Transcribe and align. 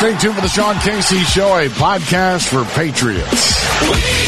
Stay 0.00 0.16
tuned 0.16 0.34
for 0.34 0.40
the 0.40 0.48
Sean 0.48 0.76
Casey 0.76 1.18
Show, 1.24 1.58
a 1.58 1.68
podcast 1.68 2.48
for 2.48 2.64
patriots. 2.74 4.19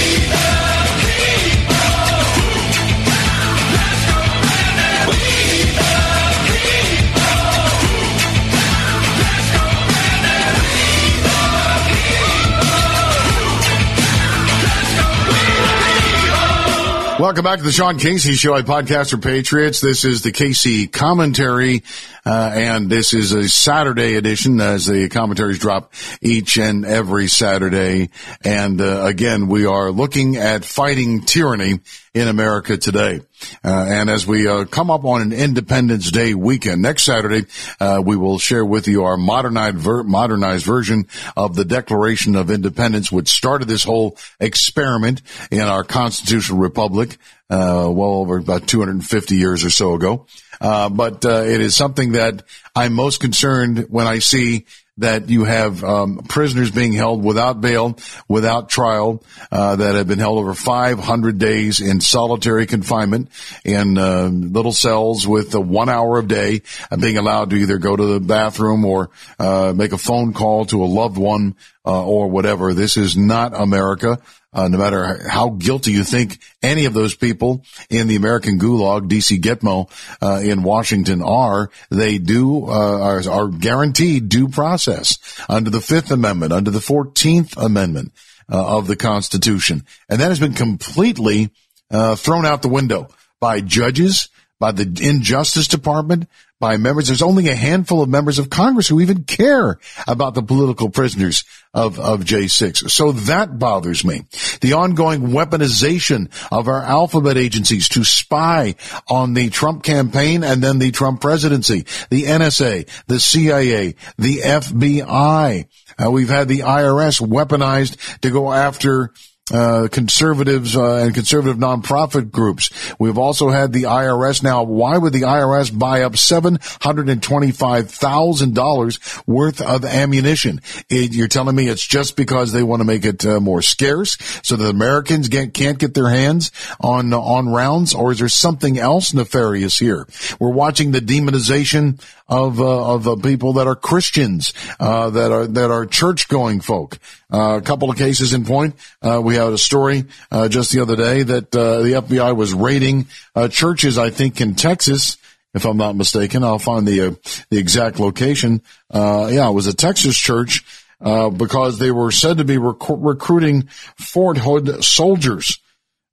Welcome 17.22 17.44
back 17.44 17.58
to 17.58 17.64
the 17.64 17.70
Sean 17.70 18.00
Casey 18.00 18.32
Show, 18.32 18.56
a 18.56 18.64
podcast 18.64 19.10
for 19.10 19.16
patriots. 19.16 19.80
This 19.80 20.04
is 20.04 20.22
the 20.22 20.32
Casey 20.32 20.88
commentary, 20.88 21.84
uh, 22.26 22.50
and 22.52 22.90
this 22.90 23.14
is 23.14 23.30
a 23.30 23.48
Saturday 23.48 24.16
edition 24.16 24.60
as 24.60 24.86
the 24.86 25.08
commentaries 25.08 25.60
drop 25.60 25.94
each 26.20 26.58
and 26.58 26.84
every 26.84 27.28
Saturday. 27.28 28.10
And 28.44 28.80
uh, 28.80 29.04
again, 29.04 29.46
we 29.46 29.66
are 29.66 29.92
looking 29.92 30.34
at 30.34 30.64
fighting 30.64 31.20
tyranny 31.20 31.78
in 32.14 32.28
America 32.28 32.76
today. 32.76 33.20
Uh, 33.64 33.86
and 33.88 34.10
as 34.10 34.26
we 34.26 34.46
uh, 34.46 34.66
come 34.66 34.90
up 34.90 35.04
on 35.04 35.22
an 35.22 35.32
Independence 35.32 36.10
Day 36.10 36.34
weekend 36.34 36.82
next 36.82 37.04
Saturday, 37.04 37.46
uh, 37.80 38.02
we 38.04 38.16
will 38.16 38.38
share 38.38 38.64
with 38.64 38.86
you 38.86 39.04
our 39.04 39.16
modernized, 39.16 39.78
ver- 39.78 40.02
modernized 40.02 40.66
version 40.66 41.06
of 41.36 41.56
the 41.56 41.64
Declaration 41.64 42.36
of 42.36 42.50
Independence, 42.50 43.10
which 43.10 43.28
started 43.28 43.66
this 43.66 43.84
whole 43.84 44.18
experiment 44.38 45.22
in 45.50 45.62
our 45.62 45.84
constitutional 45.84 46.58
republic, 46.58 47.16
uh, 47.48 47.88
well 47.90 48.14
over 48.14 48.36
about 48.36 48.66
250 48.66 49.34
years 49.36 49.64
or 49.64 49.70
so 49.70 49.94
ago. 49.94 50.26
Uh, 50.60 50.90
but 50.90 51.24
uh, 51.24 51.42
it 51.42 51.62
is 51.62 51.74
something 51.74 52.12
that 52.12 52.42
I'm 52.76 52.92
most 52.92 53.20
concerned 53.20 53.86
when 53.88 54.06
I 54.06 54.18
see 54.18 54.66
that 54.98 55.30
you 55.30 55.44
have 55.44 55.82
um, 55.82 56.18
prisoners 56.28 56.70
being 56.70 56.92
held 56.92 57.24
without 57.24 57.60
bail, 57.60 57.98
without 58.28 58.68
trial, 58.68 59.22
uh, 59.50 59.76
that 59.76 59.94
have 59.94 60.06
been 60.06 60.18
held 60.18 60.38
over 60.38 60.54
500 60.54 61.38
days 61.38 61.80
in 61.80 62.00
solitary 62.00 62.66
confinement 62.66 63.30
in 63.64 63.96
uh, 63.96 64.28
little 64.28 64.72
cells 64.72 65.26
with 65.26 65.54
one 65.54 65.88
hour 65.88 66.18
a 66.18 66.26
day, 66.26 66.60
uh, 66.90 66.96
being 66.98 67.16
allowed 67.16 67.50
to 67.50 67.56
either 67.56 67.78
go 67.78 67.96
to 67.96 68.04
the 68.04 68.20
bathroom 68.20 68.84
or 68.84 69.10
uh, 69.38 69.72
make 69.74 69.92
a 69.92 69.98
phone 69.98 70.34
call 70.34 70.66
to 70.66 70.84
a 70.84 70.86
loved 70.86 71.16
one 71.16 71.56
uh, 71.84 72.04
or 72.04 72.28
whatever. 72.28 72.74
This 72.74 72.96
is 72.96 73.16
not 73.16 73.58
America. 73.58 74.18
Uh, 74.54 74.68
no 74.68 74.76
matter 74.76 75.26
how 75.28 75.48
guilty 75.48 75.92
you 75.92 76.04
think 76.04 76.38
any 76.62 76.84
of 76.84 76.92
those 76.92 77.14
people 77.14 77.64
in 77.88 78.06
the 78.06 78.16
American 78.16 78.58
Gulag, 78.58 79.08
DC 79.08 79.40
Gitmo, 79.40 79.90
uh, 80.20 80.40
in 80.42 80.62
Washington 80.62 81.22
are, 81.22 81.70
they 81.90 82.18
do, 82.18 82.66
uh, 82.66 83.00
are, 83.00 83.30
are, 83.30 83.48
guaranteed 83.48 84.28
due 84.28 84.48
process 84.48 85.18
under 85.48 85.70
the 85.70 85.80
Fifth 85.80 86.10
Amendment, 86.10 86.52
under 86.52 86.70
the 86.70 86.82
Fourteenth 86.82 87.56
Amendment 87.56 88.12
uh, 88.50 88.76
of 88.76 88.86
the 88.86 88.96
Constitution. 88.96 89.86
And 90.10 90.20
that 90.20 90.28
has 90.28 90.40
been 90.40 90.52
completely, 90.52 91.50
uh, 91.90 92.16
thrown 92.16 92.44
out 92.44 92.60
the 92.60 92.68
window 92.68 93.08
by 93.40 93.62
judges, 93.62 94.28
by 94.62 94.70
the 94.70 94.84
Injustice 95.02 95.66
Department, 95.66 96.28
by 96.60 96.76
members. 96.76 97.08
There's 97.08 97.20
only 97.20 97.48
a 97.48 97.56
handful 97.56 98.00
of 98.00 98.08
members 98.08 98.38
of 98.38 98.48
Congress 98.48 98.86
who 98.86 99.00
even 99.00 99.24
care 99.24 99.80
about 100.06 100.34
the 100.34 100.42
political 100.44 100.88
prisoners 100.88 101.42
of, 101.74 101.98
of 101.98 102.20
J6. 102.20 102.88
So 102.88 103.10
that 103.10 103.58
bothers 103.58 104.04
me. 104.04 104.22
The 104.60 104.74
ongoing 104.74 105.30
weaponization 105.30 106.30
of 106.52 106.68
our 106.68 106.80
alphabet 106.80 107.36
agencies 107.36 107.88
to 107.88 108.04
spy 108.04 108.76
on 109.08 109.34
the 109.34 109.50
Trump 109.50 109.82
campaign 109.82 110.44
and 110.44 110.62
then 110.62 110.78
the 110.78 110.92
Trump 110.92 111.20
presidency, 111.20 111.84
the 112.10 112.26
NSA, 112.26 112.88
the 113.08 113.18
CIA, 113.18 113.96
the 114.16 114.42
FBI. 114.42 115.66
Uh, 115.98 116.08
we've 116.12 116.28
had 116.28 116.46
the 116.46 116.60
IRS 116.60 117.20
weaponized 117.20 118.20
to 118.20 118.30
go 118.30 118.52
after 118.52 119.12
uh, 119.50 119.88
conservatives 119.90 120.76
uh, 120.76 120.96
and 120.96 121.14
conservative 121.14 121.56
nonprofit 121.56 122.30
groups. 122.30 122.70
We've 122.98 123.18
also 123.18 123.50
had 123.50 123.72
the 123.72 123.84
IRS 123.84 124.42
now. 124.42 124.62
Why 124.62 124.96
would 124.96 125.12
the 125.12 125.22
IRS 125.22 125.76
buy 125.76 126.02
up 126.02 126.16
seven 126.16 126.58
hundred 126.80 127.08
and 127.08 127.20
twenty-five 127.20 127.90
thousand 127.90 128.54
dollars 128.54 129.00
worth 129.26 129.60
of 129.60 129.84
ammunition? 129.84 130.60
It, 130.88 131.12
you're 131.12 131.26
telling 131.26 131.56
me 131.56 131.68
it's 131.68 131.86
just 131.86 132.16
because 132.16 132.52
they 132.52 132.62
want 132.62 132.80
to 132.80 132.84
make 132.84 133.04
it 133.04 133.26
uh, 133.26 133.40
more 133.40 133.62
scarce, 133.62 134.16
so 134.44 134.54
that 134.54 134.68
Americans 134.68 135.28
get, 135.28 135.54
can't 135.54 135.78
get 135.78 135.94
their 135.94 136.08
hands 136.08 136.52
on 136.80 137.12
on 137.12 137.48
rounds, 137.48 137.94
or 137.94 138.12
is 138.12 138.20
there 138.20 138.28
something 138.28 138.78
else 138.78 139.12
nefarious 139.12 139.76
here? 139.78 140.06
We're 140.38 140.50
watching 140.50 140.92
the 140.92 141.00
demonization 141.00 142.00
of 142.32 142.60
uh, 142.60 142.94
of 142.94 143.06
uh, 143.06 143.16
people 143.16 143.54
that 143.54 143.66
are 143.66 143.76
Christians, 143.76 144.54
uh, 144.80 145.10
that 145.10 145.30
are 145.30 145.46
that 145.46 145.70
are 145.70 145.84
church 145.84 146.28
going 146.28 146.60
folk. 146.60 146.98
Uh, 147.32 147.58
a 147.58 147.62
couple 147.62 147.90
of 147.90 147.98
cases 147.98 148.32
in 148.32 148.44
point. 148.46 148.74
Uh, 149.02 149.20
we 149.22 149.34
had 149.34 149.52
a 149.52 149.58
story 149.58 150.04
uh, 150.30 150.48
just 150.48 150.72
the 150.72 150.80
other 150.80 150.96
day 150.96 151.22
that 151.22 151.50
the 151.50 152.02
FBI 152.06 152.34
was 152.34 152.54
raiding 152.54 153.06
churches, 153.50 153.98
I 153.98 154.10
think, 154.10 154.40
in 154.40 154.54
Texas. 154.54 155.18
If 155.54 155.66
I'm 155.66 155.76
not 155.76 155.96
mistaken, 155.96 156.42
I'll 156.42 156.58
find 156.58 156.88
the 156.88 157.18
the 157.50 157.58
exact 157.58 158.00
location. 158.00 158.62
yeah, 158.92 159.48
it 159.48 159.54
was 159.54 159.66
a 159.66 159.74
Texas 159.74 160.16
church 160.16 160.64
because 161.00 161.78
they 161.78 161.90
were 161.90 162.10
said 162.10 162.38
to 162.38 162.44
be 162.44 162.56
rec- 162.56 162.88
recruiting 162.88 163.68
Fort 163.96 164.38
Hood 164.38 164.82
soldiers. 164.82 165.58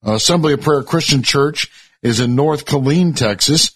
Assembly 0.04 0.54
of 0.54 0.62
Prayer 0.62 0.84
Christian 0.84 1.24
Church 1.24 1.68
is 2.02 2.20
in 2.20 2.36
North 2.36 2.66
Killeen, 2.66 3.16
Texas. 3.16 3.72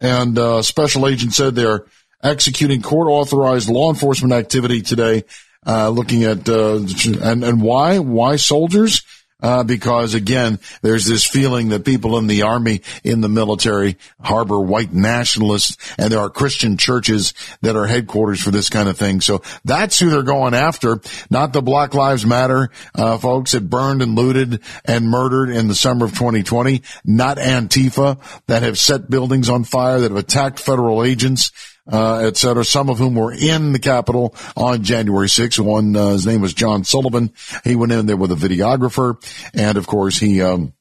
And 0.00 0.38
uh, 0.38 0.62
special 0.62 1.06
agent 1.06 1.32
said 1.32 1.54
they're 1.54 1.86
executing 2.22 2.82
court 2.82 3.08
authorized 3.08 3.68
law 3.68 3.90
enforcement 3.90 4.32
activity 4.32 4.82
today, 4.82 5.24
uh, 5.66 5.88
looking 5.88 6.24
at 6.24 6.48
uh, 6.48 6.80
and 7.22 7.42
and 7.44 7.62
why 7.62 7.98
why 7.98 8.36
soldiers 8.36 9.02
uh, 9.42 9.64
because 9.64 10.14
again, 10.14 10.58
there's 10.82 11.04
this 11.04 11.24
feeling 11.24 11.68
that 11.68 11.84
people 11.84 12.16
in 12.18 12.26
the 12.26 12.42
army, 12.42 12.80
in 13.04 13.20
the 13.20 13.28
military, 13.28 13.96
harbor 14.20 14.58
white 14.58 14.92
nationalists, 14.92 15.76
and 15.98 16.10
there 16.10 16.20
are 16.20 16.30
Christian 16.30 16.76
churches 16.76 17.34
that 17.60 17.76
are 17.76 17.86
headquarters 17.86 18.40
for 18.40 18.50
this 18.50 18.70
kind 18.70 18.88
of 18.88 18.96
thing. 18.96 19.20
So 19.20 19.42
that's 19.64 19.98
who 19.98 20.10
they're 20.10 20.22
going 20.22 20.54
after, 20.54 21.00
not 21.30 21.52
the 21.52 21.62
Black 21.62 21.92
Lives 21.92 22.24
Matter 22.24 22.70
uh, 22.94 23.18
folks 23.18 23.52
that 23.52 23.68
burned 23.68 24.00
and 24.00 24.14
looted 24.14 24.62
and 24.84 25.08
murdered 25.08 25.50
in 25.50 25.68
the 25.68 25.74
summer 25.74 26.06
of 26.06 26.12
2020, 26.12 26.82
not 27.04 27.36
Antifa 27.36 28.18
that 28.46 28.62
have 28.62 28.78
set 28.78 29.10
buildings 29.10 29.50
on 29.50 29.64
fire, 29.64 30.00
that 30.00 30.10
have 30.10 30.18
attacked 30.18 30.60
federal 30.60 31.04
agents 31.04 31.52
uh, 31.90 32.18
et 32.18 32.36
cetera, 32.36 32.64
some 32.64 32.88
of 32.88 32.98
whom 32.98 33.14
were 33.14 33.32
in 33.32 33.72
the 33.72 33.78
Capitol 33.78 34.34
on 34.56 34.82
January 34.82 35.28
6th. 35.28 35.58
One, 35.60 35.94
uh, 35.94 36.10
his 36.10 36.26
name 36.26 36.40
was 36.40 36.54
John 36.54 36.84
Sullivan. 36.84 37.32
He 37.64 37.76
went 37.76 37.92
in 37.92 38.06
there 38.06 38.16
with 38.16 38.32
a 38.32 38.34
videographer. 38.34 39.16
And 39.54 39.78
of 39.78 39.86
course, 39.86 40.18
he, 40.18 40.42
um, 40.42 40.72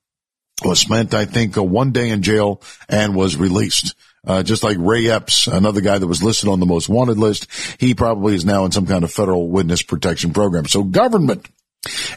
was 0.64 0.80
spent, 0.80 1.14
I 1.14 1.26
think, 1.26 1.58
uh, 1.58 1.64
one 1.64 1.92
day 1.92 2.10
in 2.10 2.22
jail 2.22 2.62
and 2.88 3.16
was 3.16 3.36
released. 3.36 3.96
Uh, 4.26 4.42
just 4.42 4.64
like 4.64 4.78
Ray 4.80 5.08
Epps, 5.10 5.46
another 5.46 5.82
guy 5.82 6.00
that 6.00 6.08
was 6.08 6.24
listed 6.24 6.50
on 6.50 6.60
the 6.60 6.66
most 6.66 6.90
wanted 6.90 7.18
list, 7.18 7.48
he 7.80 7.94
probably 7.94 8.34
is 8.34 8.46
now 8.46 8.66
in 8.66 8.72
some 8.72 8.88
kind 8.88 9.04
of 9.04 9.12
federal 9.12 9.50
witness 9.50 9.84
protection 9.84 10.34
program. 10.34 10.66
So 10.66 10.84
government 10.84 11.48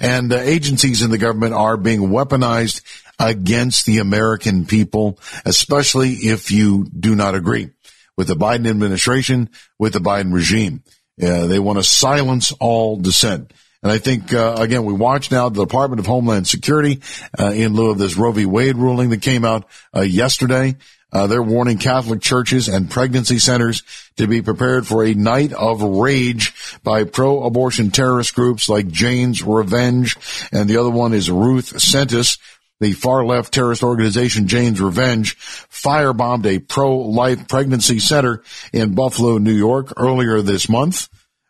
and 0.00 0.32
uh, 0.32 0.36
agencies 0.36 1.02
in 1.02 1.10
the 1.10 1.18
government 1.18 1.52
are 1.52 1.76
being 1.76 2.00
weaponized 2.00 2.80
against 3.18 3.84
the 3.84 3.98
American 3.98 4.64
people, 4.64 5.18
especially 5.44 6.12
if 6.12 6.50
you 6.50 6.86
do 6.98 7.14
not 7.14 7.34
agree 7.34 7.70
with 8.18 8.26
the 8.26 8.34
Biden 8.34 8.68
administration, 8.68 9.48
with 9.78 9.92
the 9.92 10.00
Biden 10.00 10.34
regime. 10.34 10.82
Uh, 11.22 11.46
they 11.46 11.60
want 11.60 11.78
to 11.78 11.84
silence 11.84 12.52
all 12.58 12.96
dissent. 12.96 13.52
And 13.80 13.92
I 13.92 13.98
think, 13.98 14.34
uh, 14.34 14.56
again, 14.58 14.84
we 14.84 14.92
watch 14.92 15.30
now 15.30 15.48
the 15.48 15.64
Department 15.64 16.00
of 16.00 16.06
Homeland 16.06 16.48
Security, 16.48 17.00
uh, 17.38 17.52
in 17.52 17.74
lieu 17.74 17.90
of 17.90 17.98
this 17.98 18.16
Roe 18.16 18.32
v. 18.32 18.44
Wade 18.44 18.76
ruling 18.76 19.10
that 19.10 19.22
came 19.22 19.44
out, 19.44 19.66
uh, 19.96 20.00
yesterday. 20.00 20.74
Uh, 21.12 21.26
they're 21.28 21.42
warning 21.42 21.78
Catholic 21.78 22.20
churches 22.20 22.68
and 22.68 22.90
pregnancy 22.90 23.38
centers 23.38 23.82
to 24.16 24.26
be 24.26 24.42
prepared 24.42 24.86
for 24.86 25.04
a 25.04 25.14
night 25.14 25.52
of 25.52 25.80
rage 25.80 26.52
by 26.82 27.04
pro-abortion 27.04 27.90
terrorist 27.92 28.34
groups 28.34 28.68
like 28.68 28.88
Jane's 28.88 29.42
Revenge, 29.42 30.16
and 30.52 30.68
the 30.68 30.76
other 30.76 30.90
one 30.90 31.14
is 31.14 31.30
Ruth 31.30 31.80
Sent 31.80 32.12
Us, 32.12 32.36
the 32.80 32.92
far 32.92 33.24
left 33.24 33.52
terrorist 33.52 33.82
organization 33.82 34.46
Jane's 34.46 34.80
Revenge 34.80 35.36
firebombed 35.38 36.46
a 36.46 36.58
pro-life 36.60 37.48
pregnancy 37.48 37.98
center 37.98 38.42
in 38.72 38.94
Buffalo, 38.94 39.38
New 39.38 39.52
York 39.52 39.92
earlier 39.96 40.42
this 40.42 40.68
month. 40.68 41.08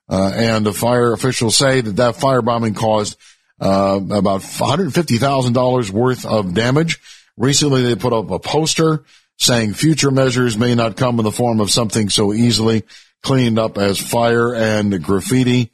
Uh, 0.09 0.33
and 0.35 0.65
the 0.65 0.73
fire 0.73 1.13
officials 1.13 1.57
say 1.57 1.83
that 1.83 1.97
that 1.97 2.15
firebombing 2.15 2.75
caused 2.75 3.17
uh, 3.61 4.01
about 4.11 4.41
$150,000 4.41 5.91
worth 5.91 6.25
of 6.25 6.55
damage. 6.55 6.99
Recently, 7.37 7.83
they 7.83 7.95
put 7.95 8.13
up 8.13 8.31
a 8.31 8.39
poster 8.39 9.05
saying 9.39 9.75
future 9.75 10.11
measures 10.11 10.57
may 10.57 10.75
not 10.75 10.97
come 10.97 11.19
in 11.19 11.25
the 11.25 11.33
form 11.33 11.61
of 11.61 11.71
something 11.71 12.09
so 12.09 12.33
easily 12.33 12.85
cleaned 13.23 13.59
up 13.59 13.79
as 13.79 13.99
fire 13.99 14.55
and 14.55 15.03
graffiti. 15.03 15.71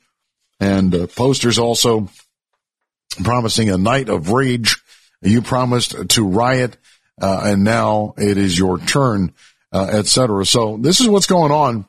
And 0.60 0.94
uh, 0.94 1.06
posters 1.06 1.58
also 1.58 2.08
promising 3.22 3.70
a 3.70 3.78
night 3.78 4.08
of 4.08 4.30
rage 4.30 4.82
you 5.22 5.42
promised 5.42 6.08
to 6.10 6.28
riot, 6.28 6.76
uh, 7.20 7.42
and 7.44 7.64
now 7.64 8.14
it 8.16 8.36
is 8.36 8.58
your 8.58 8.78
turn, 8.78 9.32
uh, 9.72 9.88
etc. 9.92 10.44
So 10.44 10.76
this 10.76 11.00
is 11.00 11.08
what's 11.08 11.26
going 11.26 11.52
on 11.52 11.86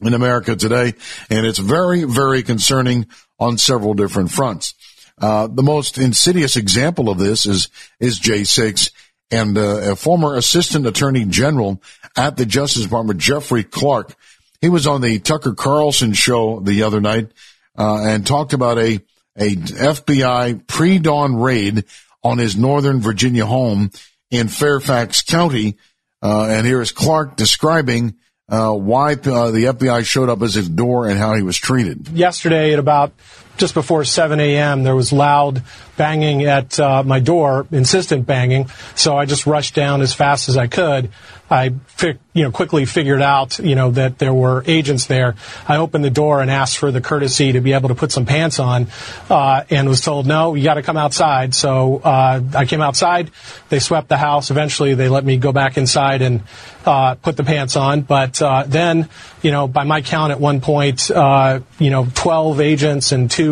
in 0.00 0.14
America 0.14 0.56
today, 0.56 0.94
and 1.28 1.46
it's 1.46 1.58
very, 1.58 2.04
very 2.04 2.42
concerning 2.42 3.06
on 3.38 3.58
several 3.58 3.94
different 3.94 4.30
fronts. 4.30 4.74
Uh, 5.20 5.46
the 5.46 5.62
most 5.62 5.98
insidious 5.98 6.56
example 6.56 7.10
of 7.10 7.18
this 7.18 7.44
is 7.46 7.68
is 7.98 8.20
J6 8.20 8.90
and 9.30 9.56
uh, 9.56 9.92
a 9.92 9.96
former 9.96 10.34
assistant 10.36 10.86
attorney 10.86 11.24
general 11.24 11.82
at 12.16 12.36
the 12.36 12.46
Justice 12.46 12.82
Department, 12.82 13.20
Jeffrey 13.20 13.62
Clark. 13.62 14.14
He 14.60 14.68
was 14.68 14.86
on 14.86 15.00
the 15.00 15.18
Tucker 15.18 15.54
Carlson 15.54 16.12
show 16.12 16.60
the 16.60 16.82
other 16.82 17.00
night 17.00 17.30
uh, 17.78 18.02
and 18.02 18.26
talked 18.26 18.52
about 18.52 18.78
a 18.78 19.00
a 19.36 19.54
FBI 19.54 20.66
pre-dawn 20.66 21.36
raid 21.36 21.84
on 22.22 22.38
his 22.38 22.56
Northern 22.56 23.00
Virginia 23.00 23.46
home 23.46 23.90
in 24.30 24.48
Fairfax 24.48 25.22
County. 25.22 25.76
Uh, 26.22 26.46
and 26.50 26.66
here 26.66 26.80
is 26.80 26.92
Clark 26.92 27.36
describing 27.36 28.14
uh, 28.48 28.72
why 28.72 29.12
uh, 29.12 29.50
the 29.50 29.64
FBI 29.64 30.04
showed 30.04 30.28
up 30.28 30.42
at 30.42 30.52
his 30.52 30.68
door 30.68 31.08
and 31.08 31.18
how 31.18 31.34
he 31.34 31.42
was 31.42 31.56
treated. 31.56 32.08
Yesterday 32.08 32.72
at 32.72 32.78
about 32.78 33.12
just 33.60 33.74
before 33.74 34.04
7 34.04 34.40
a.m., 34.40 34.82
there 34.82 34.96
was 34.96 35.12
loud 35.12 35.62
banging 35.96 36.44
at 36.44 36.80
uh, 36.80 37.02
my 37.02 37.20
door, 37.20 37.66
insistent 37.70 38.26
banging. 38.26 38.70
So 38.96 39.16
I 39.16 39.26
just 39.26 39.46
rushed 39.46 39.74
down 39.74 40.00
as 40.00 40.14
fast 40.14 40.48
as 40.48 40.56
I 40.56 40.66
could. 40.66 41.10
I, 41.50 41.74
fi- 41.88 42.18
you 42.32 42.44
know, 42.44 42.52
quickly 42.52 42.84
figured 42.84 43.20
out, 43.20 43.58
you 43.58 43.74
know, 43.74 43.90
that 43.90 44.18
there 44.18 44.32
were 44.32 44.62
agents 44.66 45.06
there. 45.06 45.34
I 45.66 45.78
opened 45.78 46.04
the 46.04 46.10
door 46.10 46.40
and 46.40 46.50
asked 46.50 46.78
for 46.78 46.92
the 46.92 47.00
courtesy 47.00 47.52
to 47.52 47.60
be 47.60 47.72
able 47.72 47.88
to 47.88 47.94
put 47.96 48.12
some 48.12 48.24
pants 48.24 48.60
on, 48.60 48.86
uh, 49.28 49.64
and 49.68 49.88
was 49.88 50.00
told, 50.00 50.26
no, 50.26 50.54
you 50.54 50.62
got 50.62 50.74
to 50.74 50.82
come 50.82 50.96
outside. 50.96 51.54
So 51.54 51.98
uh, 51.98 52.40
I 52.54 52.66
came 52.66 52.80
outside. 52.80 53.32
They 53.68 53.80
swept 53.80 54.08
the 54.08 54.16
house. 54.16 54.50
Eventually, 54.50 54.94
they 54.94 55.08
let 55.08 55.24
me 55.24 55.38
go 55.38 55.50
back 55.50 55.76
inside 55.76 56.22
and 56.22 56.44
uh, 56.86 57.16
put 57.16 57.36
the 57.36 57.44
pants 57.44 57.74
on. 57.74 58.02
But 58.02 58.40
uh, 58.40 58.64
then, 58.66 59.08
you 59.42 59.50
know, 59.50 59.66
by 59.66 59.82
my 59.82 60.02
count, 60.02 60.30
at 60.30 60.40
one 60.40 60.60
point, 60.60 61.10
uh, 61.10 61.60
you 61.80 61.90
know, 61.90 62.06
12 62.14 62.60
agents 62.60 63.10
and 63.10 63.28
two 63.28 63.49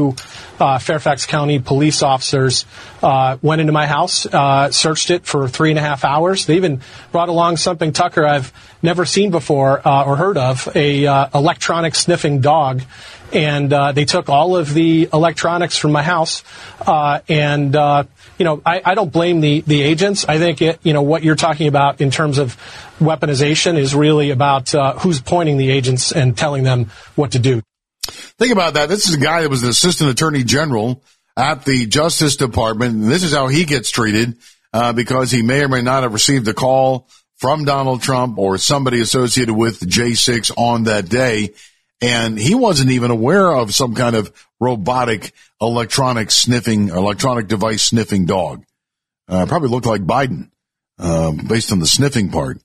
uh, 0.60 0.78
Fairfax 0.78 1.26
County 1.26 1.58
police 1.58 2.02
officers 2.02 2.64
uh, 3.02 3.36
went 3.42 3.60
into 3.60 3.72
my 3.72 3.86
house, 3.86 4.26
uh, 4.26 4.70
searched 4.70 5.10
it 5.10 5.24
for 5.26 5.48
three 5.48 5.70
and 5.70 5.78
a 5.78 5.82
half 5.82 6.04
hours. 6.04 6.46
They 6.46 6.56
even 6.56 6.80
brought 7.12 7.28
along 7.28 7.58
something, 7.58 7.92
Tucker, 7.92 8.26
I've 8.26 8.52
never 8.82 9.04
seen 9.04 9.30
before 9.30 9.86
uh, 9.86 10.04
or 10.04 10.16
heard 10.16 10.38
of, 10.38 10.68
a 10.74 11.06
uh, 11.06 11.28
electronic 11.34 11.94
sniffing 11.94 12.40
dog. 12.40 12.82
And 13.30 13.70
uh, 13.70 13.92
they 13.92 14.06
took 14.06 14.30
all 14.30 14.56
of 14.56 14.72
the 14.72 15.10
electronics 15.12 15.76
from 15.76 15.92
my 15.92 16.02
house, 16.02 16.42
and 16.86 17.74
you 17.74 18.44
know, 18.44 18.62
I, 18.64 18.80
I, 18.82 18.94
don't 18.94 19.12
blame 19.12 19.40
the, 19.42 19.60
the 19.60 19.82
agents. 19.82 20.24
I 20.26 20.38
think 20.38 20.62
it, 20.62 20.80
you 20.82 20.94
know 20.94 21.02
what 21.02 21.22
you're 21.22 21.36
talking 21.36 21.68
about 21.68 22.00
in 22.00 22.10
terms 22.10 22.38
of 22.38 22.56
weaponization 22.98 23.76
is 23.76 23.94
really 23.94 24.30
about 24.30 24.70
who's 25.00 25.20
pointing 25.20 25.58
the 25.58 25.70
agents 25.70 26.10
and 26.10 26.38
telling 26.38 26.62
them 26.62 26.90
what 27.16 27.32
to 27.32 27.38
do. 27.38 27.60
Think 28.38 28.52
about 28.52 28.74
that. 28.74 28.88
This 28.88 29.08
is 29.08 29.14
a 29.14 29.20
guy 29.20 29.42
that 29.42 29.50
was 29.50 29.64
an 29.64 29.68
assistant 29.68 30.10
attorney 30.10 30.44
general 30.44 31.02
at 31.36 31.64
the 31.64 31.86
Justice 31.86 32.36
Department, 32.36 32.94
and 32.94 33.10
this 33.10 33.24
is 33.24 33.34
how 33.34 33.48
he 33.48 33.64
gets 33.64 33.90
treated 33.90 34.38
uh, 34.72 34.92
because 34.92 35.32
he 35.32 35.42
may 35.42 35.64
or 35.64 35.68
may 35.68 35.82
not 35.82 36.04
have 36.04 36.12
received 36.12 36.46
a 36.46 36.54
call 36.54 37.08
from 37.36 37.64
Donald 37.64 38.00
Trump 38.00 38.38
or 38.38 38.56
somebody 38.56 39.00
associated 39.00 39.54
with 39.54 39.80
J6 39.80 40.52
on 40.56 40.84
that 40.84 41.08
day, 41.08 41.54
and 42.00 42.38
he 42.38 42.54
wasn't 42.54 42.92
even 42.92 43.10
aware 43.10 43.50
of 43.50 43.74
some 43.74 43.96
kind 43.96 44.14
of 44.14 44.32
robotic 44.60 45.32
electronic 45.60 46.30
sniffing, 46.30 46.90
electronic 46.90 47.48
device 47.48 47.82
sniffing 47.82 48.24
dog. 48.24 48.64
Uh, 49.28 49.46
probably 49.46 49.68
looked 49.68 49.86
like 49.86 50.02
Biden, 50.02 50.50
uh, 50.98 51.32
based 51.32 51.72
on 51.72 51.80
the 51.80 51.86
sniffing 51.86 52.30
part. 52.30 52.60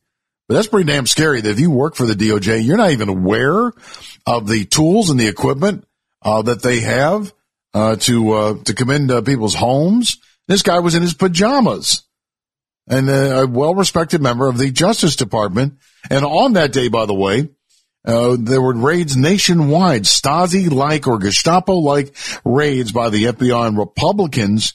But 0.48 0.56
that's 0.56 0.68
pretty 0.68 0.92
damn 0.92 1.07
scary 1.07 1.42
that 1.42 1.50
if 1.50 1.60
you 1.60 1.72
work 1.72 1.95
for 1.95 2.06
the 2.06 2.16
DOJ, 2.16 2.66
you're 2.66 2.78
not 2.78 2.92
even 2.92 3.10
aware 3.10 3.72
of 4.28 4.48
the 4.48 4.66
tools 4.66 5.10
and 5.10 5.19
the 5.19 5.28
equipment 5.28 5.86
uh, 6.22 6.42
that 6.42 6.62
they 6.62 6.81
have 6.81 7.34
uh, 7.74 7.95
to 7.98 8.31
uh, 8.31 8.63
to 8.66 8.74
come 8.74 8.90
into 8.90 9.22
people's 9.22 9.56
homes. 9.56 10.18
This 10.48 10.62
guy 10.62 10.80
was 10.80 10.95
in 10.95 11.01
his 11.01 11.13
pajamas, 11.13 12.04
and 12.88 13.10
uh, 13.10 13.44
a 13.44 13.48
well-respected 13.48 14.22
member 14.22 14.48
of 14.48 14.57
the 14.57 14.72
Justice 14.72 15.16
Department. 15.16 15.80
And 16.10 16.25
on 16.25 16.54
that 16.54 16.74
day, 16.74 16.89
by 16.89 17.06
the 17.06 17.13
way, 17.13 17.50
uh, 18.06 18.36
there 18.38 18.62
were 18.62 18.75
raids 18.75 19.16
nationwide, 19.16 20.04
Stasi-like 20.04 21.07
or 21.07 21.19
Gestapo-like 21.19 22.13
raids 22.44 22.92
by 22.92 23.10
the 23.10 23.25
FBI 23.25 23.68
and 23.68 23.78
Republicans 23.78 24.74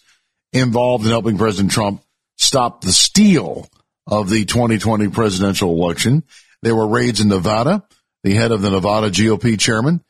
involved 0.53 1.05
in 1.05 1.11
helping 1.11 1.37
President 1.37 1.71
Trump 1.71 2.03
stop 2.37 2.81
the 2.81 2.93
steal 2.93 3.69
of 4.08 4.31
the 4.31 4.44
2020 4.44 5.08
presidential 5.08 5.70
election. 5.70 6.25
There 6.62 6.75
were 6.75 6.88
raids 6.88 7.20
in 7.20 7.28
Nevada. 7.28 7.84
The 8.25 8.34
head 8.34 8.50
of 8.50 8.62
the 8.62 8.70
Nevada 8.70 9.10
GOP 9.10 9.60
chairman, 9.60 10.02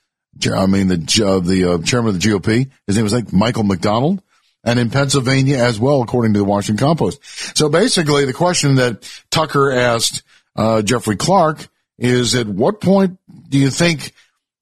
I 0.50 0.66
mean 0.66 0.88
the 0.88 1.24
uh, 1.24 1.40
the 1.40 1.72
uh, 1.72 1.78
chairman 1.82 2.14
of 2.14 2.20
the 2.20 2.28
GOP, 2.28 2.70
his 2.86 2.96
name 2.96 3.04
was 3.04 3.12
like 3.12 3.32
Michael 3.32 3.64
McDonald, 3.64 4.22
and 4.64 4.78
in 4.78 4.88
Pennsylvania 4.88 5.58
as 5.58 5.78
well, 5.78 6.00
according 6.00 6.32
to 6.32 6.38
the 6.38 6.44
Washington 6.44 6.84
Compost. 6.84 7.20
So 7.56 7.68
basically, 7.68 8.24
the 8.24 8.32
question 8.32 8.76
that 8.76 9.06
Tucker 9.30 9.70
asked 9.72 10.22
uh, 10.56 10.80
Jeffrey 10.80 11.16
Clark 11.16 11.68
is: 11.98 12.34
At 12.34 12.46
what 12.46 12.80
point 12.80 13.18
do 13.48 13.58
you 13.58 13.70
think? 13.70 14.12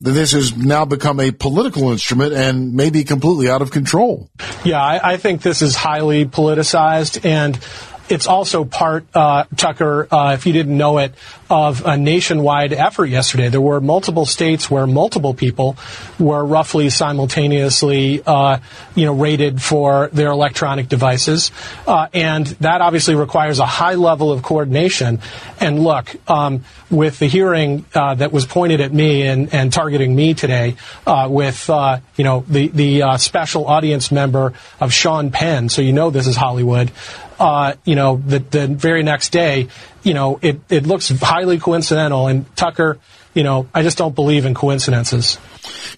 that 0.03 0.11
this 0.11 0.33
has 0.33 0.55
now 0.55 0.85
become 0.85 1.19
a 1.21 1.31
political 1.31 1.91
instrument 1.91 2.35
and 2.35 2.75
maybe 2.75 3.03
completely 3.03 3.49
out 3.49 3.63
of 3.63 3.71
control. 3.71 4.29
Yeah, 4.63 4.79
I, 4.79 5.13
I 5.13 5.17
think 5.17 5.41
this 5.41 5.63
is 5.63 5.75
highly 5.75 6.27
politicized, 6.27 7.25
and 7.25 7.59
it's 8.09 8.27
also 8.27 8.65
part, 8.65 9.07
uh, 9.15 9.45
Tucker, 9.57 10.07
uh, 10.11 10.33
if 10.35 10.47
you 10.47 10.53
didn't 10.53 10.77
know 10.77 10.99
it, 10.99 11.15
of 11.49 11.85
a 11.85 11.97
nationwide 11.97 12.73
effort 12.73 13.07
yesterday. 13.07 13.49
There 13.49 13.61
were 13.61 13.81
multiple 13.81 14.27
states 14.27 14.71
where 14.71 14.87
multiple 14.87 15.35
people 15.35 15.77
were 16.19 16.45
roughly 16.45 16.91
simultaneously, 16.91 18.23
uh, 18.27 18.59
you 18.95 19.07
know, 19.07 19.15
rated 19.15 19.63
for 19.63 20.09
their 20.13 20.31
electronic 20.31 20.89
devices, 20.89 21.53
uh, 21.87 22.09
and 22.13 22.47
that 22.61 22.81
obviously 22.81 23.15
requires 23.15 23.59
a 23.59 23.67
high 23.67 23.95
level 23.95 24.33
of 24.33 24.43
coordination. 24.43 25.21
And 25.61 25.83
look, 25.83 26.15
um, 26.29 26.65
with 26.91 27.19
the 27.19 27.27
hearing 27.27 27.85
uh, 27.95 28.15
that 28.17 28.33
was 28.33 28.47
pointed 28.47 28.81
at 28.81 28.93
me 28.93 29.23
and, 29.23 29.53
and 29.55 29.73
targeting 29.73 30.15
me 30.15 30.35
today, 30.35 30.77
uh, 31.07 31.29
with 31.31 31.69
you 32.17 32.25
know 32.25 32.45
the 32.49 32.69
the 32.69 33.19
special 33.19 33.67
audience 33.67 34.11
member 34.11 34.53
of 34.81 34.93
Sean 34.93 35.31
Penn, 35.31 35.69
so 35.69 35.83
you 35.83 35.93
know 35.93 36.11
this 36.11 36.27
is 36.27 36.37
Hollywood 36.37 36.91
uh, 37.39 37.75
you 37.85 37.95
know, 37.95 38.17
the, 38.17 38.39
the 38.39 38.67
very 38.67 39.03
next 39.03 39.31
day, 39.31 39.69
you 40.03 40.15
know, 40.15 40.39
it, 40.43 40.61
it 40.69 40.87
looks 40.87 41.09
highly 41.21 41.59
coincidental. 41.59 42.27
And 42.29 42.55
Tucker, 42.57 42.99
you 43.35 43.43
know, 43.43 43.69
I 43.75 43.83
just 43.83 43.99
don't 43.99 44.15
believe 44.15 44.47
in 44.47 44.55
coincidences. 44.55 45.39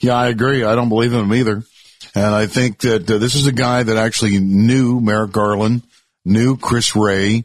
Yeah, 0.00 0.14
I 0.14 0.28
agree. 0.28 0.64
I 0.64 0.74
don't 0.74 0.88
believe 0.88 1.12
in 1.12 1.20
them 1.20 1.34
either. 1.34 1.62
And 2.14 2.34
I 2.34 2.46
think 2.46 2.78
that 2.78 3.08
uh, 3.10 3.18
this 3.18 3.34
is 3.34 3.46
a 3.46 3.52
guy 3.52 3.82
that 3.82 3.96
actually 3.96 4.38
knew 4.38 5.00
Merrick 5.00 5.32
Garland, 5.32 5.82
knew 6.24 6.56
Chris 6.56 6.96
Wray, 6.96 7.44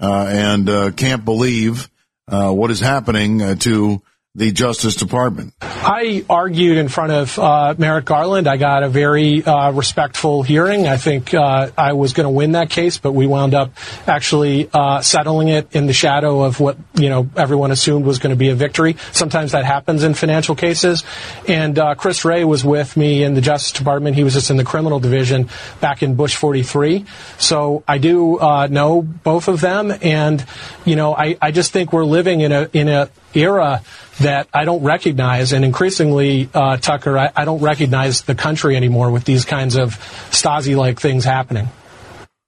uh, 0.00 0.26
and 0.28 0.68
uh, 0.68 0.90
can't 0.92 1.24
believe 1.24 1.90
uh, 2.28 2.50
what 2.50 2.70
is 2.70 2.80
happening 2.80 3.42
uh, 3.42 3.54
to 3.56 4.02
the 4.34 4.50
Justice 4.50 4.96
Department? 4.96 5.54
I 5.60 6.24
argued 6.28 6.78
in 6.78 6.88
front 6.88 7.12
of 7.12 7.38
uh, 7.38 7.74
Merrick 7.78 8.04
Garland. 8.04 8.48
I 8.48 8.56
got 8.56 8.82
a 8.82 8.88
very 8.88 9.44
uh, 9.44 9.70
respectful 9.70 10.42
hearing. 10.42 10.88
I 10.88 10.96
think 10.96 11.32
uh, 11.32 11.70
I 11.78 11.92
was 11.92 12.14
going 12.14 12.24
to 12.24 12.30
win 12.30 12.52
that 12.52 12.68
case, 12.68 12.98
but 12.98 13.12
we 13.12 13.26
wound 13.26 13.54
up 13.54 13.72
actually 14.06 14.68
uh, 14.72 15.02
settling 15.02 15.48
it 15.48 15.76
in 15.76 15.86
the 15.86 15.92
shadow 15.92 16.42
of 16.42 16.58
what 16.58 16.76
you 16.94 17.08
know 17.10 17.28
everyone 17.36 17.70
assumed 17.70 18.04
was 18.06 18.18
going 18.18 18.30
to 18.30 18.36
be 18.36 18.48
a 18.48 18.54
victory. 18.54 18.96
Sometimes 19.12 19.52
that 19.52 19.64
happens 19.64 20.02
in 20.02 20.14
financial 20.14 20.56
cases. 20.56 21.04
And 21.46 21.78
uh, 21.78 21.94
Chris 21.94 22.24
Wray 22.24 22.44
was 22.44 22.64
with 22.64 22.96
me 22.96 23.22
in 23.22 23.34
the 23.34 23.40
Justice 23.40 23.72
Department. 23.72 24.16
He 24.16 24.24
was 24.24 24.34
just 24.34 24.50
in 24.50 24.56
the 24.56 24.64
criminal 24.64 24.98
division 24.98 25.48
back 25.80 26.02
in 26.02 26.16
Bush 26.16 26.34
43. 26.34 27.04
So 27.38 27.84
I 27.86 27.98
do 27.98 28.38
uh, 28.40 28.66
know 28.66 29.02
both 29.02 29.46
of 29.46 29.60
them, 29.60 29.92
and 30.02 30.44
you 30.84 30.96
know 30.96 31.14
I, 31.14 31.36
I 31.40 31.52
just 31.52 31.72
think 31.72 31.92
we're 31.92 32.04
living 32.04 32.40
in 32.40 32.50
a 32.50 32.68
in 32.72 32.88
a 32.88 33.10
era 33.34 33.82
that 34.20 34.48
I 34.54 34.64
don't 34.64 34.82
recognize, 34.82 35.52
and 35.52 35.64
increasingly, 35.64 36.48
uh, 36.54 36.76
Tucker, 36.76 37.18
I, 37.18 37.32
I, 37.34 37.44
don't 37.44 37.60
recognize 37.60 38.22
the 38.22 38.34
country 38.34 38.76
anymore 38.76 39.10
with 39.10 39.24
these 39.24 39.44
kinds 39.44 39.76
of 39.76 39.96
Stasi-like 40.30 41.00
things 41.00 41.24
happening. 41.24 41.68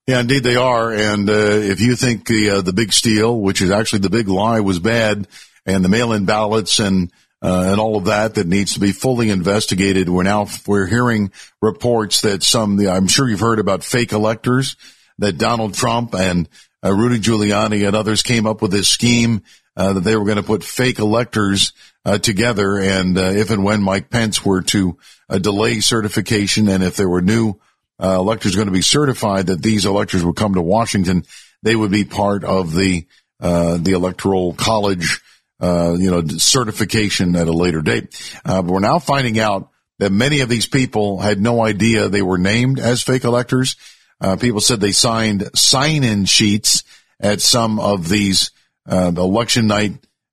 Yeah, 0.07 0.21
indeed 0.21 0.45
they 0.45 0.57
are. 0.57 0.93
And 0.93 1.28
uh, 1.28 1.33
if 1.33 1.81
you 1.81 1.97
think 1.97 2.26
the 2.26 2.50
uh, 2.50 2.61
the 2.61 2.73
big 2.73 2.93
steal, 2.93 3.40
which 3.40 3.61
is 3.61 3.71
actually 3.71 4.00
the 4.00 4.11
big 4.11 4.28
lie, 4.28 4.61
was 4.61 4.78
bad, 4.78 5.26
and 5.64 5.85
the 5.85 5.88
mail-in 5.88 6.25
ballots 6.25 6.78
and 6.78 7.11
uh, 7.43 7.66
and 7.71 7.81
all 7.81 7.97
of 7.97 8.05
that 8.05 8.37
that 8.37 8.47
needs 8.47 8.75
to 8.75 8.81
be 8.81 8.93
fully 8.93 9.31
investigated, 9.31 10.09
we're 10.09 10.23
now 10.23 10.47
we're 10.66 10.87
hearing 10.87 11.33
reports 11.61 12.21
that 12.21 12.45
some 12.45 12.78
I'm 12.78 13.09
sure 13.09 13.28
you've 13.28 13.40
heard 13.40 13.59
about 13.59 13.83
fake 13.83 14.12
electors 14.12 14.76
that 15.19 15.38
Donald 15.38 15.75
Trump 15.75 16.14
and 16.14 16.49
uh, 16.85 16.93
Rudy 16.93 17.19
Giuliani 17.19 17.87
and 17.87 17.97
others 17.97 18.23
came 18.23 18.47
up 18.47 18.62
with 18.62 18.71
this 18.71 18.88
scheme 18.88 19.43
uh, 19.76 19.92
that 19.95 20.00
they 20.00 20.16
were 20.16 20.25
going 20.25 20.37
to 20.37 20.42
put 20.42 20.64
fake 20.64 20.99
electors 20.99 21.73
uh, 22.04 22.18
together, 22.18 22.78
and 22.78 23.18
uh, 23.18 23.23
if 23.23 23.50
and 23.50 23.64
when 23.64 23.83
Mike 23.83 24.11
Pence 24.11 24.45
were 24.45 24.62
to 24.62 24.99
uh, 25.28 25.38
delay 25.38 25.80
certification, 25.80 26.68
and 26.68 26.83
if 26.83 26.97
there 26.97 27.09
were 27.09 27.23
new 27.23 27.54
uh, 28.02 28.16
electors 28.18 28.54
going 28.54 28.68
to 28.68 28.73
be 28.73 28.83
certified, 28.83 29.47
that 29.47 29.62
these 29.62 29.87
electors 29.87 30.25
would 30.25 30.37
come 30.37 30.54
to 30.54 30.62
Washington, 30.62 31.25
they 31.62 31.76
would 31.76 31.90
be 31.90 32.04
part 32.04 32.45
of 32.45 32.75
the 32.75 33.06
the 33.38 33.92
electoral 33.92 34.54
college 34.54 35.21
uh, 35.61 35.97
you 35.99 36.11
know, 36.11 36.26
certification 36.26 37.35
at 37.37 37.49
a 37.49 37.52
later 37.52 37.80
date. 37.80 38.38
Uh, 38.45 38.62
but 38.62 38.73
we're 38.73 38.80
now 38.80 38.99
finding 38.99 39.38
out 39.38 39.71
that 39.99 40.12
many 40.12 40.40
of 40.40 40.49
these 40.49 40.66
people 40.66 41.18
had 41.18 41.40
no 41.40 41.64
idea 41.64 42.09
they 42.09 42.23
were 42.23 42.38
named 42.38 42.78
as 42.78 43.02
fake 43.02 43.25
electors. 43.25 43.76
Uh, 44.21 44.37
people 44.37 44.61
said 44.61 44.80
they 44.80 44.92
signed 44.92 45.49
sign-in 45.54 46.25
sheets 46.26 46.85
at 47.21 47.40
some 47.40 47.80
of 47.80 48.09
these 48.09 48.50
uh, 48.88 49.12
election 49.16 49.66
night 49.66 49.93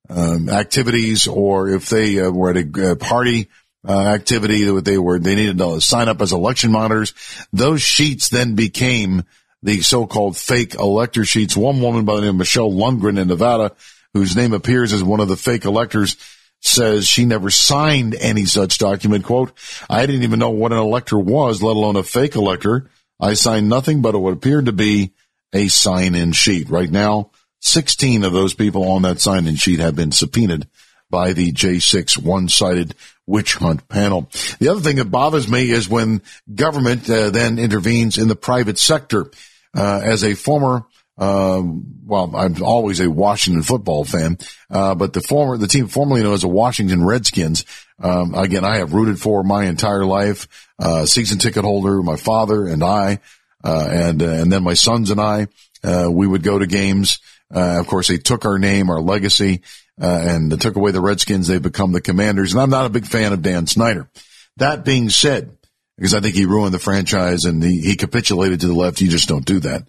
um, 0.09 0.49
activities, 0.49 1.27
or 1.27 1.69
if 1.69 1.89
they 1.89 2.19
uh, 2.19 2.29
were 2.29 2.51
at 2.51 2.57
a, 2.57 2.91
a 2.91 2.95
party 2.95 3.49
uh, 3.87 4.07
activity 4.07 4.63
that 4.63 4.85
they 4.85 4.97
were 4.97 5.19
they 5.19 5.35
needed 5.35 5.57
to 5.57 5.81
sign 5.81 6.07
up 6.07 6.21
as 6.21 6.31
election 6.31 6.71
monitors. 6.71 7.13
Those 7.51 7.81
sheets 7.81 8.29
then 8.29 8.55
became 8.55 9.23
the 9.61 9.81
so-called 9.81 10.37
fake 10.37 10.75
elector 10.75 11.25
sheets. 11.25 11.55
One 11.55 11.81
woman 11.81 12.05
by 12.05 12.15
the 12.15 12.21
name 12.21 12.31
of 12.31 12.35
Michelle 12.35 12.71
Lundgren 12.71 13.19
in 13.19 13.27
Nevada, 13.29 13.71
whose 14.13 14.35
name 14.35 14.53
appears 14.53 14.93
as 14.93 15.03
one 15.03 15.21
of 15.21 15.29
the 15.29 15.37
fake 15.37 15.65
electors, 15.65 16.17
says 16.59 17.07
she 17.07 17.25
never 17.25 17.49
signed 17.49 18.15
any 18.15 18.45
such 18.45 18.77
document. 18.77 19.25
Quote, 19.25 19.51
I 19.89 20.05
didn't 20.05 20.23
even 20.23 20.39
know 20.39 20.51
what 20.51 20.71
an 20.71 20.79
elector 20.79 21.17
was, 21.17 21.61
let 21.61 21.75
alone 21.75 21.95
a 21.95 22.03
fake 22.03 22.35
elector. 22.35 22.89
I 23.19 23.33
signed 23.35 23.69
nothing 23.69 24.01
but 24.01 24.19
what 24.19 24.33
appeared 24.33 24.65
to 24.65 24.73
be 24.73 25.13
a 25.53 25.67
sign-in 25.67 26.31
sheet. 26.31 26.69
Right 26.69 26.89
now, 26.89 27.31
16 27.63 28.23
of 28.23 28.33
those 28.33 28.53
people 28.53 28.89
on 28.89 29.01
that 29.03 29.21
sign-in 29.21 29.55
sheet 29.55 29.79
have 29.79 29.95
been 29.95 30.11
subpoenaed 30.11 30.67
by 31.09 31.33
the 31.33 31.51
J6 31.51 32.17
one-sided 32.17 32.95
witch 33.25 33.55
hunt 33.55 33.87
panel. 33.87 34.29
The 34.59 34.69
other 34.69 34.81
thing 34.81 34.97
that 34.97 35.11
bothers 35.11 35.47
me 35.47 35.69
is 35.69 35.87
when 35.87 36.21
government 36.53 37.09
uh, 37.09 37.29
then 37.29 37.59
intervenes 37.59 38.17
in 38.17 38.27
the 38.27 38.35
private 38.35 38.79
sector. 38.79 39.31
Uh, 39.75 40.01
as 40.03 40.23
a 40.23 40.35
former 40.35 40.85
um, 41.17 41.85
well, 42.05 42.35
I'm 42.35 42.61
always 42.63 42.99
a 42.99 43.09
Washington 43.09 43.61
football 43.61 44.03
fan, 44.03 44.37
uh, 44.69 44.95
but 44.95 45.13
the 45.13 45.21
former, 45.21 45.57
the 45.57 45.67
team 45.67 45.87
formerly 45.87 46.23
known 46.23 46.33
as 46.33 46.41
the 46.41 46.47
Washington 46.47 47.05
Redskins, 47.05 47.65
um, 47.99 48.33
again, 48.33 48.65
I 48.65 48.77
have 48.77 48.93
rooted 48.93 49.19
for 49.19 49.43
my 49.43 49.65
entire 49.65 50.05
life, 50.05 50.47
uh, 50.79 51.05
season 51.05 51.37
ticket 51.37 51.63
holder, 51.63 52.01
my 52.01 52.15
father 52.15 52.65
and 52.65 52.83
I, 52.83 53.19
uh, 53.63 53.87
and, 53.89 54.23
uh, 54.23 54.27
and 54.27 54.51
then 54.51 54.63
my 54.63 54.73
sons 54.73 55.11
and 55.11 55.21
I, 55.21 55.47
uh, 55.83 56.09
we 56.11 56.25
would 56.25 56.43
go 56.43 56.57
to 56.57 56.65
games. 56.65 57.19
Uh, 57.53 57.79
of 57.79 57.87
course, 57.87 58.07
they 58.07 58.17
took 58.17 58.45
our 58.45 58.57
name, 58.57 58.89
our 58.89 59.01
legacy, 59.01 59.61
and 59.97 60.59
took 60.59 60.75
away 60.75 60.91
the 60.91 61.01
Redskins. 61.01 61.47
They've 61.47 61.61
become 61.61 61.91
the 61.91 62.01
Commanders, 62.01 62.53
and 62.53 62.61
I'm 62.61 62.69
not 62.69 62.85
a 62.85 62.89
big 62.89 63.05
fan 63.05 63.33
of 63.33 63.41
Dan 63.41 63.67
Snyder. 63.67 64.09
That 64.57 64.85
being 64.85 65.09
said, 65.09 65.55
because 65.97 66.13
I 66.13 66.19
think 66.19 66.35
he 66.35 66.45
ruined 66.45 66.73
the 66.73 66.79
franchise 66.79 67.45
and 67.45 67.63
he, 67.63 67.81
he 67.81 67.95
capitulated 67.95 68.61
to 68.61 68.67
the 68.67 68.73
left, 68.73 69.01
you 69.01 69.09
just 69.09 69.29
don't 69.29 69.45
do 69.45 69.59
that. 69.61 69.87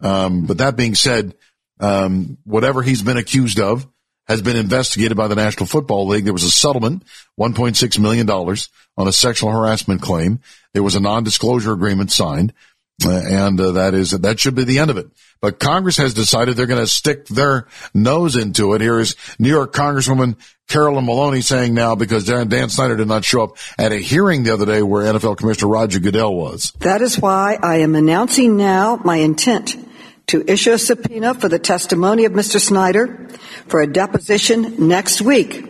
Um, 0.00 0.46
but 0.46 0.58
that 0.58 0.76
being 0.76 0.94
said, 0.94 1.34
um, 1.80 2.38
whatever 2.44 2.82
he's 2.82 3.02
been 3.02 3.16
accused 3.16 3.60
of 3.60 3.86
has 4.26 4.42
been 4.42 4.56
investigated 4.56 5.16
by 5.16 5.28
the 5.28 5.34
National 5.34 5.66
Football 5.66 6.06
League. 6.06 6.24
There 6.24 6.32
was 6.32 6.44
a 6.44 6.50
settlement, 6.50 7.04
$1.6 7.38 7.98
million 7.98 8.28
on 8.30 9.08
a 9.08 9.12
sexual 9.12 9.50
harassment 9.50 10.00
claim. 10.00 10.40
There 10.72 10.82
was 10.82 10.94
a 10.94 11.00
non-disclosure 11.00 11.72
agreement 11.72 12.10
signed. 12.10 12.52
And 13.02 13.60
uh, 13.60 13.72
that 13.72 13.94
is 13.94 14.12
that 14.12 14.38
should 14.38 14.54
be 14.54 14.64
the 14.64 14.78
end 14.78 14.90
of 14.90 14.98
it. 14.98 15.08
But 15.40 15.58
Congress 15.58 15.96
has 15.96 16.14
decided 16.14 16.56
they're 16.56 16.66
going 16.66 16.80
to 16.80 16.86
stick 16.86 17.26
their 17.26 17.66
nose 17.92 18.36
into 18.36 18.72
it. 18.74 18.80
Here 18.80 19.00
is 19.00 19.16
New 19.38 19.48
York 19.48 19.72
Congresswoman 19.72 20.36
Carolyn 20.68 21.04
Maloney 21.04 21.40
saying 21.40 21.74
now 21.74 21.96
because 21.96 22.24
Dan, 22.24 22.48
Dan 22.48 22.68
Snyder 22.68 22.96
did 22.96 23.08
not 23.08 23.24
show 23.24 23.42
up 23.42 23.58
at 23.78 23.92
a 23.92 23.96
hearing 23.96 24.44
the 24.44 24.52
other 24.52 24.64
day 24.64 24.82
where 24.82 25.12
NFL 25.12 25.36
Commissioner 25.36 25.72
Roger 25.72 25.98
Goodell 25.98 26.34
was. 26.34 26.72
That 26.80 27.02
is 27.02 27.18
why 27.18 27.58
I 27.60 27.78
am 27.78 27.94
announcing 27.94 28.56
now 28.56 28.96
my 29.04 29.16
intent 29.16 29.76
to 30.28 30.44
issue 30.46 30.72
a 30.72 30.78
subpoena 30.78 31.34
for 31.34 31.48
the 31.48 31.58
testimony 31.58 32.24
of 32.24 32.32
Mr. 32.32 32.60
Snyder 32.60 33.28
for 33.66 33.82
a 33.82 33.86
deposition 33.86 34.88
next 34.88 35.20
week. 35.20 35.66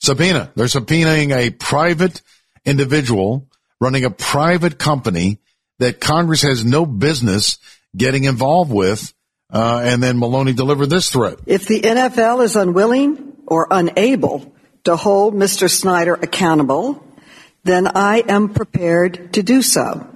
Subpoena. 0.00 0.52
They're 0.54 0.66
subpoenaing 0.66 1.34
a 1.34 1.50
private 1.50 2.22
individual 2.64 3.48
running 3.80 4.04
a 4.04 4.10
private 4.10 4.78
company 4.78 5.38
that 5.78 6.00
Congress 6.00 6.42
has 6.42 6.64
no 6.64 6.86
business 6.86 7.58
getting 7.96 8.24
involved 8.24 8.72
with. 8.72 9.12
Uh, 9.52 9.82
and 9.84 10.02
then 10.02 10.18
Maloney 10.18 10.52
delivered 10.52 10.90
this 10.90 11.10
threat. 11.10 11.38
If 11.46 11.66
the 11.66 11.80
NFL 11.80 12.42
is 12.44 12.56
unwilling 12.56 13.34
or 13.46 13.68
unable 13.70 14.52
to 14.84 14.96
hold 14.96 15.34
Mr. 15.34 15.70
Snyder 15.70 16.14
accountable, 16.14 17.04
then 17.62 17.86
I 17.86 18.24
am 18.26 18.52
prepared 18.52 19.34
to 19.34 19.42
do 19.42 19.62
so. 19.62 20.13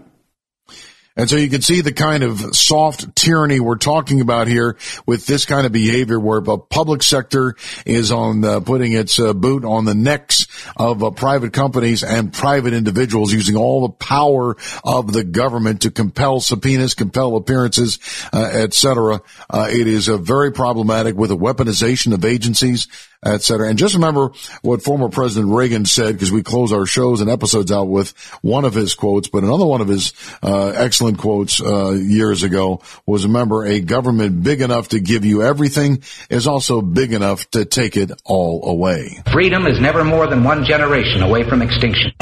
And 1.18 1.28
so 1.28 1.34
you 1.34 1.50
can 1.50 1.62
see 1.62 1.80
the 1.80 1.92
kind 1.92 2.22
of 2.22 2.54
soft 2.54 3.16
tyranny 3.16 3.58
we're 3.58 3.74
talking 3.74 4.20
about 4.20 4.46
here 4.46 4.76
with 5.04 5.26
this 5.26 5.44
kind 5.44 5.66
of 5.66 5.72
behavior 5.72 6.18
where 6.20 6.40
the 6.40 6.58
public 6.58 7.02
sector 7.02 7.56
is 7.84 8.12
on 8.12 8.44
uh, 8.44 8.60
putting 8.60 8.92
its 8.92 9.18
uh, 9.18 9.34
boot 9.34 9.64
on 9.64 9.84
the 9.84 9.96
necks 9.96 10.46
of 10.76 11.02
uh, 11.02 11.10
private 11.10 11.52
companies 11.52 12.04
and 12.04 12.32
private 12.32 12.72
individuals 12.72 13.32
using 13.32 13.56
all 13.56 13.88
the 13.88 13.92
power 13.94 14.56
of 14.84 15.12
the 15.12 15.24
government 15.24 15.82
to 15.82 15.90
compel 15.90 16.38
subpoenas, 16.38 16.94
compel 16.94 17.34
appearances, 17.34 17.98
uh, 18.32 18.38
etc. 18.40 19.20
Uh, 19.50 19.66
it 19.68 19.88
is 19.88 20.06
very 20.06 20.52
problematic 20.52 21.16
with 21.16 21.30
the 21.30 21.36
weaponization 21.36 22.14
of 22.14 22.24
agencies 22.24 22.86
et 23.24 23.42
cetera. 23.42 23.68
And 23.68 23.78
just 23.78 23.94
remember 23.94 24.30
what 24.62 24.82
former 24.82 25.08
President 25.08 25.52
Reagan 25.52 25.84
said, 25.84 26.14
because 26.14 26.30
we 26.30 26.42
close 26.42 26.72
our 26.72 26.86
shows 26.86 27.20
and 27.20 27.28
episodes 27.28 27.72
out 27.72 27.88
with 27.88 28.10
one 28.42 28.64
of 28.64 28.74
his 28.74 28.94
quotes, 28.94 29.28
but 29.28 29.42
another 29.42 29.66
one 29.66 29.80
of 29.80 29.88
his 29.88 30.12
uh, 30.42 30.68
excellent 30.68 31.18
quotes 31.18 31.60
uh, 31.60 31.90
years 31.90 32.42
ago 32.42 32.80
was, 33.06 33.24
remember, 33.26 33.64
a 33.66 33.80
government 33.80 34.42
big 34.42 34.60
enough 34.60 34.88
to 34.88 35.00
give 35.00 35.24
you 35.24 35.42
everything 35.42 36.02
is 36.30 36.46
also 36.46 36.80
big 36.80 37.12
enough 37.12 37.50
to 37.50 37.64
take 37.64 37.96
it 37.96 38.12
all 38.24 38.68
away. 38.68 39.18
Freedom 39.32 39.66
is 39.66 39.80
never 39.80 40.04
more 40.04 40.26
than 40.26 40.44
one 40.44 40.64
generation 40.64 41.22
away 41.22 41.48
from 41.48 41.62
extinction. 41.62 42.12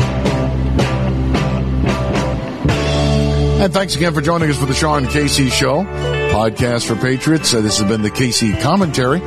And 3.59 3.73
thanks 3.73 3.97
again 3.97 4.13
for 4.13 4.21
joining 4.21 4.51
us 4.51 4.59
for 4.59 4.67
the 4.67 4.75
Sean 4.75 5.07
Casey 5.07 5.49
Show 5.49 5.83
podcast 6.31 6.87
for 6.87 6.95
Patriots. 6.95 7.55
Uh, 7.55 7.63
this 7.63 7.79
has 7.79 7.89
been 7.89 8.03
the 8.03 8.11
Casey 8.11 8.53
Commentary. 8.59 9.21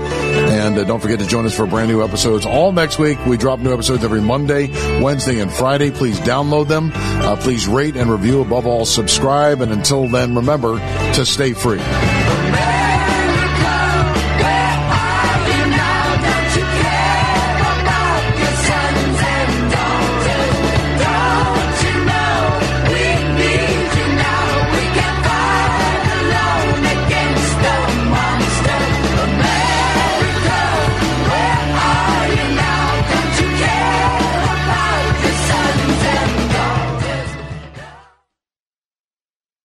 And 0.70 0.78
uh, 0.78 0.84
don't 0.84 1.00
forget 1.00 1.18
to 1.18 1.26
join 1.26 1.48
us 1.48 1.56
for 1.56 1.66
brand 1.66 1.90
new 1.90 2.04
episodes 2.04 2.46
all 2.46 2.72
next 2.72 3.00
week. 3.00 3.18
We 3.26 3.38
drop 3.38 3.60
new 3.60 3.74
episodes 3.74 4.04
every 4.04 4.22
Monday, 4.22 4.68
Wednesday, 5.02 5.40
and 5.40 5.52
Friday. 5.52 5.90
Please 5.90 6.20
download 6.20 6.68
them. 6.68 6.92
Uh, 6.94 7.36
please 7.38 7.68
rate 7.68 7.96
and 7.96 8.12
review. 8.12 8.42
Above 8.42 8.68
all, 8.68 8.86
subscribe. 8.86 9.62
And 9.62 9.72
until 9.72 10.08
then, 10.08 10.36
remember 10.36 10.78
to 11.14 11.26
stay 11.26 11.54
free. 11.54 11.80